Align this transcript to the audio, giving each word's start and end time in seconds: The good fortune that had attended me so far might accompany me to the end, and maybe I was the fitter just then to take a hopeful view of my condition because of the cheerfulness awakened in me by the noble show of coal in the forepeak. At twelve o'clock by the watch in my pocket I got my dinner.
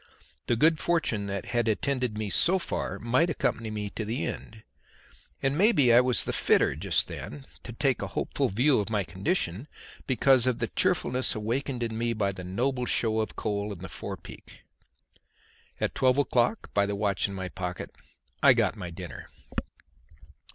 The 0.47 0.55
good 0.55 0.79
fortune 0.79 1.27
that 1.27 1.45
had 1.45 1.67
attended 1.67 2.17
me 2.17 2.31
so 2.31 2.57
far 2.57 2.97
might 2.97 3.29
accompany 3.29 3.69
me 3.69 3.91
to 3.91 4.03
the 4.03 4.25
end, 4.25 4.63
and 5.43 5.55
maybe 5.55 5.93
I 5.93 6.01
was 6.01 6.25
the 6.25 6.33
fitter 6.33 6.75
just 6.75 7.07
then 7.07 7.45
to 7.61 7.71
take 7.71 8.01
a 8.01 8.07
hopeful 8.17 8.49
view 8.49 8.79
of 8.79 8.89
my 8.89 9.03
condition 9.03 9.67
because 10.07 10.47
of 10.47 10.57
the 10.57 10.69
cheerfulness 10.69 11.35
awakened 11.35 11.83
in 11.83 11.99
me 11.99 12.13
by 12.13 12.31
the 12.31 12.43
noble 12.43 12.87
show 12.87 13.19
of 13.19 13.35
coal 13.35 13.71
in 13.71 13.83
the 13.83 13.89
forepeak. 13.89 14.63
At 15.79 15.93
twelve 15.93 16.17
o'clock 16.17 16.73
by 16.73 16.87
the 16.87 16.95
watch 16.95 17.27
in 17.27 17.35
my 17.35 17.49
pocket 17.49 17.91
I 18.41 18.53
got 18.53 18.75
my 18.75 18.89
dinner. 18.89 19.29